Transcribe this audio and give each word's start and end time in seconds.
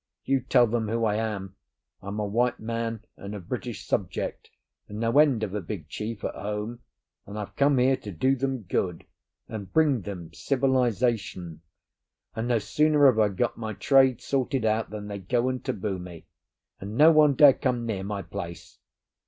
"You 0.25 0.39
tell 0.39 0.65
them 0.65 0.87
who 0.87 1.05
I 1.05 1.17
am. 1.17 1.55
I'm 2.01 2.17
a 2.17 2.25
white 2.25 2.59
man, 2.59 3.05
and 3.17 3.35
a 3.35 3.39
British 3.39 3.85
subject, 3.85 4.49
and 4.87 4.99
no 4.99 5.19
end 5.19 5.43
of 5.43 5.53
a 5.53 5.61
big 5.61 5.89
chief 5.89 6.23
at 6.23 6.33
home; 6.33 6.79
and 7.27 7.37
I've 7.37 7.55
come 7.55 7.77
here 7.77 7.95
to 7.95 8.11
do 8.11 8.35
them 8.35 8.63
good, 8.63 9.05
and 9.47 9.71
bring 9.71 10.01
them 10.01 10.33
civilisation; 10.33 11.61
and 12.35 12.47
no 12.47 12.57
sooner 12.57 13.05
have 13.05 13.19
I 13.19 13.29
got 13.29 13.57
my 13.57 13.73
trade 13.73 14.21
sorted 14.21 14.65
out 14.65 14.89
than 14.89 15.07
they 15.07 15.19
go 15.19 15.49
and 15.49 15.63
taboo 15.63 15.99
me, 15.99 16.25
and 16.79 16.97
no 16.97 17.11
one 17.11 17.35
dare 17.35 17.53
come 17.53 17.85
near 17.85 18.03
my 18.03 18.23
place! 18.23 18.79